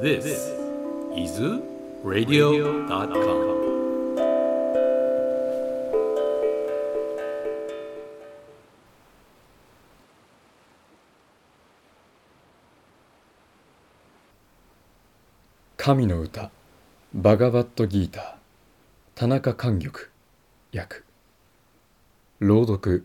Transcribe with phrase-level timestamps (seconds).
[0.00, 0.24] This
[1.14, 1.38] is
[2.02, 3.04] radio.com
[15.76, 16.50] 神の歌
[17.12, 18.34] バガバットギーター
[19.14, 19.92] 田中寛玉
[20.74, 21.02] 訳
[22.38, 23.04] 朗読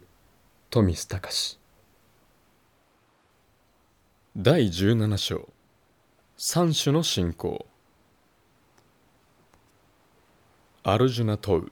[0.70, 1.60] 富須隆。
[4.38, 5.50] 第17章。
[6.38, 7.66] 三種の信仰。
[10.84, 11.72] アルジュナ問う。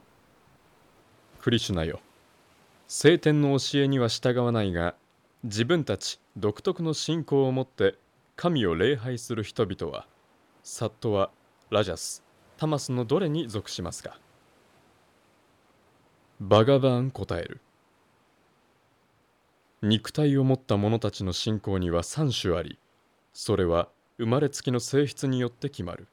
[1.41, 1.99] クリシュナよ。
[2.88, 4.95] 聖典の教えには従わないが
[5.44, 7.96] 自分たち独特の信仰を持って
[8.38, 10.07] 神を礼拝する人々は
[10.63, 11.29] サットは
[11.70, 12.23] ラジャス
[12.55, 14.18] タマスのどれに属しますか？
[16.40, 17.60] バガバーン答える。
[19.82, 22.79] 肉体を持った者たちの信仰には3種あり。
[23.34, 26.08] それは生まれつきの性質によって決まる。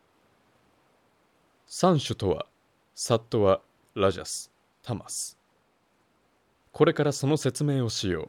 [1.68, 2.46] 3種とは
[2.94, 3.60] サットは
[3.94, 4.50] ラジャス
[4.82, 5.38] タマス。
[6.72, 8.28] これからその説明をしよう。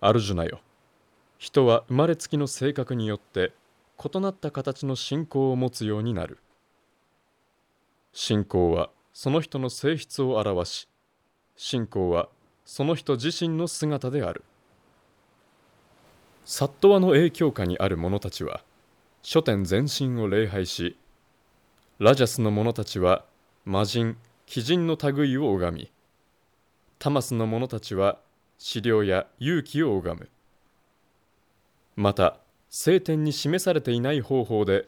[0.00, 0.60] アルジュナよ。
[1.38, 3.52] 人は生まれつきの性格によって
[4.02, 6.38] 異なった形の信仰を持つようになる。
[8.12, 10.88] 信仰はその人の性質を表し
[11.56, 12.28] 信仰は
[12.64, 14.44] その人自身の姿である。
[16.44, 18.62] サットワの影響下にある者たちは
[19.22, 20.96] 書店全身を礼拝し
[22.00, 23.24] ラジャスの者たちは
[23.64, 24.16] 魔人
[24.52, 25.92] 鬼人の類を拝み
[26.98, 28.18] タマスの者たちは
[28.58, 30.28] 資料や勇気を拝む。
[31.94, 32.38] また
[32.70, 34.86] 聖典に示されていない方法で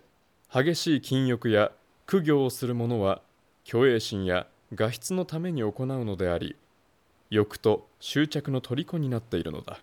[0.52, 1.70] 激しい禁欲や
[2.06, 3.20] 苦行をする者は
[3.64, 6.56] 虚栄心や画質のために行うのであり
[7.30, 9.80] 欲と執着の虜になっているのだ。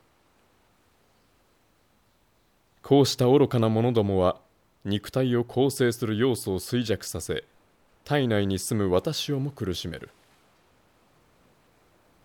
[2.83, 4.37] こうした愚かな者どもは
[4.85, 7.43] 肉体を構成する要素を衰弱させ
[8.03, 10.09] 体内に住む私をも苦しめる。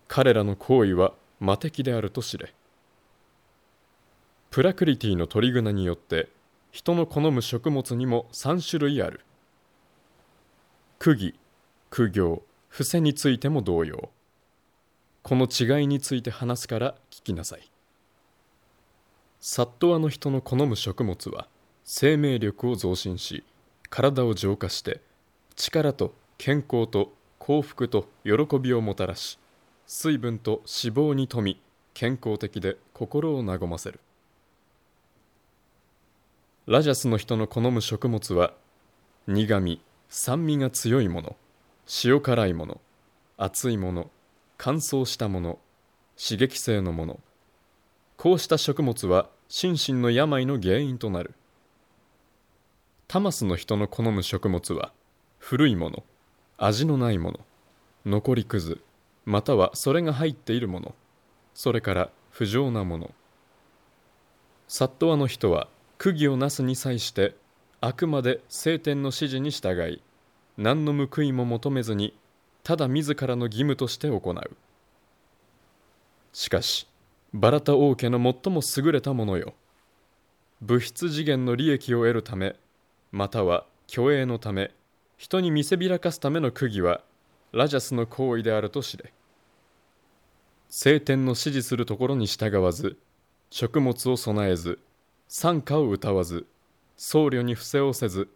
[0.07, 2.53] 彼らの行為は魔敵であると知れ。
[4.49, 6.29] プラクリティの鳥ナによって
[6.71, 9.21] 人の好む食物にも3種類ある。
[10.99, 11.35] 釘
[11.89, 14.09] 苦行伏せについても同様。
[15.21, 17.69] この違いについて話すから聞きなさい。
[19.49, 21.47] サットワの人の好む食物は
[21.85, 23.45] 生命力を増進し
[23.89, 24.99] 体を浄化して
[25.55, 29.39] 力と健康と幸福と喜びをもたらし
[29.85, 31.61] 水分と脂肪に富み
[31.93, 34.01] 健康的で心を和ませる。
[36.65, 38.51] ラジャスの人の好む食物は
[39.27, 39.79] 苦味
[40.09, 41.37] 酸味が強いもの
[42.03, 42.81] 塩辛いもの
[43.37, 44.11] 熱いもの
[44.57, 45.57] 乾燥したもの
[46.21, 47.19] 刺激性のもの。
[48.17, 51.33] こうした食物は心身の病の原因となる。
[53.07, 54.91] タマスの人の好む食物は
[55.39, 56.03] 古いもの
[56.57, 57.39] 味のないもの
[58.05, 58.81] 残りくず
[59.23, 60.93] またはそれが入っているもの
[61.53, 63.11] それから不浄なもの。
[64.67, 67.33] サットワの人は釘をなすに際して
[67.79, 70.01] あくまで聖典の指示に従い
[70.57, 72.13] 何の報いも求めずに
[72.63, 74.57] ただ自らの義務として行う。
[76.33, 76.87] しかし
[77.33, 79.53] バラタ王家の最も優れたものよ。
[80.61, 82.55] 物質次元の利益を得るため
[83.11, 84.71] または虚栄のため
[85.17, 87.01] 人に見せびらかすための釘は
[87.51, 89.11] ラジャスの行為であると知れ。
[90.69, 92.97] 聖典の指示するところに従わず
[93.49, 94.79] 食物を備えず
[95.27, 96.45] 賛歌を歌わず
[96.95, 98.29] 僧侶に伏せをせず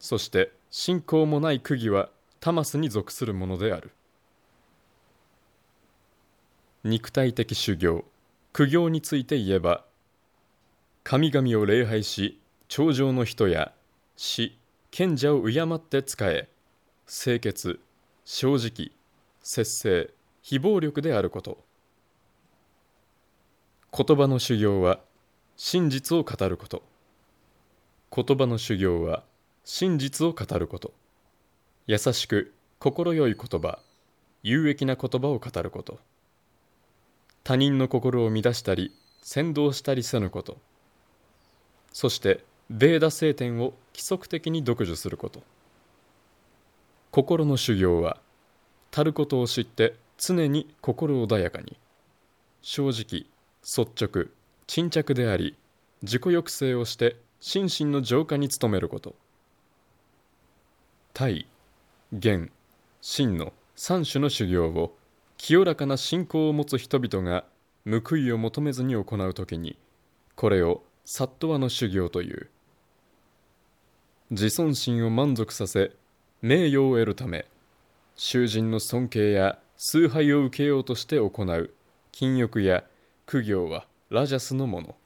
[0.00, 2.08] そして信仰もない釘は
[2.40, 3.90] タマスに属するものである。
[6.84, 8.04] 肉体的修行。
[8.52, 9.84] 苦行について言えば
[11.04, 13.72] 神々を礼拝し頂上の人や
[14.16, 14.58] 死
[14.90, 16.48] 賢者を敬って仕え
[17.06, 17.80] 清潔
[18.24, 18.90] 正直
[19.42, 20.10] 節制
[20.42, 21.64] 非暴力であること。
[23.96, 25.00] 言葉の修行は
[25.56, 26.82] 真実を語ること。
[28.14, 29.24] 言葉の修行は
[29.64, 30.92] 真実を語ること。
[31.86, 33.78] 優しく快い言葉
[34.42, 35.98] 有益な言葉を語ること。
[37.48, 38.92] 他人の心を乱したり
[39.22, 40.58] 扇動したりせぬこと。
[41.94, 45.40] そしてベーダ聖典を規則的に読書すること。
[47.10, 48.18] 心の修行は
[48.90, 51.78] たることを知って常に心穏やかに。
[52.60, 53.24] 正直
[53.62, 54.26] 率直
[54.66, 55.56] 沈着であり
[56.02, 59.14] 自己抑制をして心身の浄化に努めること。
[61.14, 61.46] 体
[62.12, 62.50] 元
[63.00, 64.94] 真の三種の修行を
[65.38, 67.44] 清らかな信仰を持つ人々が
[67.86, 69.78] 報いを求めずに行う時に
[70.36, 72.50] これをサットワの修行という。
[74.30, 75.92] 自尊心を満足させ
[76.42, 77.46] 名誉を得るため
[78.14, 81.70] 囚人の尊敬や崇拝を受けようとして行う
[82.12, 82.84] 禁欲や
[83.24, 84.96] 苦行はラジャスのもの。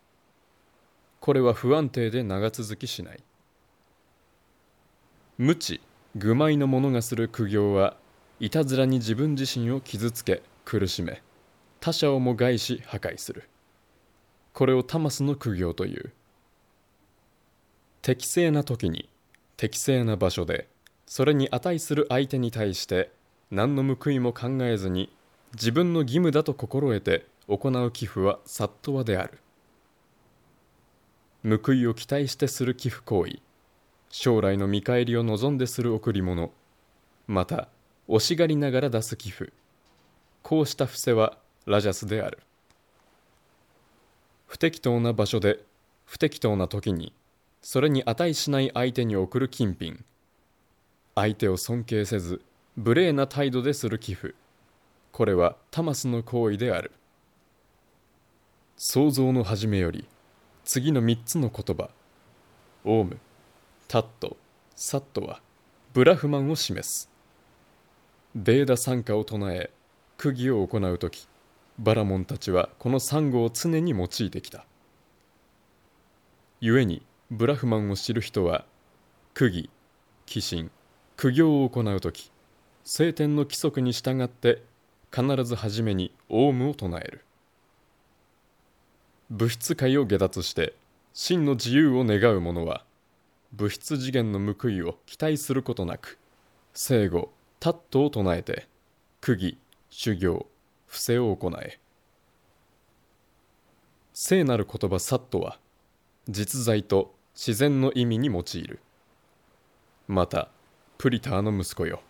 [1.20, 3.22] これは不安定で長続きしない。
[5.38, 5.80] 無知
[6.16, 7.96] 愚昧の者がする苦行は
[8.42, 11.22] いたずらに自分自身を傷つけ苦しめ
[11.78, 13.48] 他者をも害し破壊する。
[14.52, 16.10] これをタマスの苦行という。
[18.02, 19.08] 適正な時に
[19.56, 20.66] 適正な場所で
[21.06, 23.12] それに値する相手に対して
[23.52, 25.14] 何の報いも考えずに
[25.54, 29.38] 自分の義務だと心得て行う寄付はサットワである。
[31.44, 33.38] 報いを期待してする寄付行為
[34.10, 36.50] 将来の見返りを望んでする贈り物
[37.28, 37.68] また
[38.08, 39.52] 惜しがりながら出す寄付。
[40.42, 42.38] こうした伏せはラジャスである。
[44.46, 45.64] 不適当な場所で
[46.04, 47.14] 不適当な時に
[47.62, 50.04] それに値しない相手に送る金品。
[51.14, 52.40] 相手を尊敬せず
[52.76, 54.34] 無礼な態度でする寄付。
[55.12, 56.90] これはタマスの行為である。
[58.76, 60.08] 創造の始めより
[60.64, 61.90] 次の3つの言葉。
[62.84, 63.18] オウム
[63.86, 64.36] タット
[64.74, 65.40] サットは
[65.92, 67.11] ブラフマンを示す。
[68.34, 69.70] ベーダ参加を唱え
[70.16, 71.28] 釘を行う時
[71.78, 74.64] バラモンたちはこのサンゴを常に用いてきた。
[76.62, 78.64] 故にブラフマンを知る人は
[79.34, 79.68] 釘
[80.24, 80.70] 寄進
[81.16, 82.30] 苦行を行う時
[82.84, 84.62] 聖典の規則に従って
[85.14, 87.24] 必ず初めにオウムを唱える。
[89.28, 90.74] 物質界を下脱して
[91.12, 92.82] 真の自由を願う者は
[93.52, 96.18] 物質次元の報いを期待することなく
[96.72, 97.30] 生後
[97.62, 98.66] タットを唱えて
[99.20, 99.56] 釘
[99.88, 100.46] 修行
[100.88, 101.78] 伏せを行え。
[104.12, 105.60] 聖なる言葉サットは
[106.28, 108.80] 実在と自然の意味に用いる。
[110.08, 110.48] また
[110.98, 112.02] プリターの息子よ。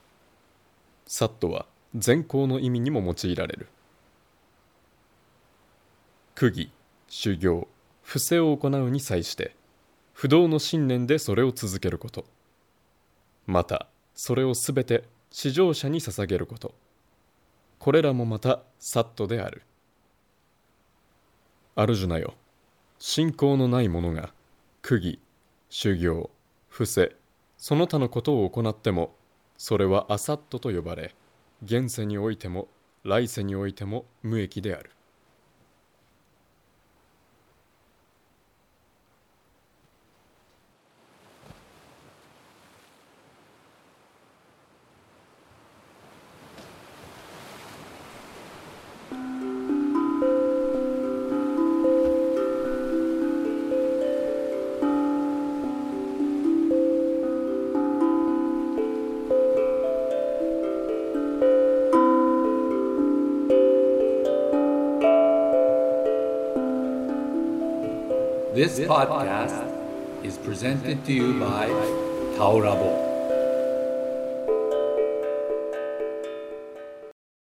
[1.07, 3.69] サットは善行の意味にも用いられる。
[6.35, 6.73] 釘
[7.09, 7.69] 修行
[8.01, 9.55] 伏せを行うに際して
[10.15, 12.25] 不動の信念でそれを続けること。
[13.47, 16.75] またそれをすべて至上者に捧げること。
[17.79, 19.63] これらもまたサットである。
[21.75, 22.35] アルジュナよ。
[22.99, 24.33] 信仰のない者が
[24.83, 25.19] 釘
[25.71, 26.31] 修行
[26.69, 27.17] 伏せ
[27.57, 29.17] その他のことを行っても
[29.59, 31.13] それはアサットと呼ばれ
[31.65, 32.69] 現世においても
[33.03, 34.91] 来世においても無益である。
[68.55, 69.65] This podcast
[70.23, 71.69] is presented to you by
[72.37, 73.02] Taurabo.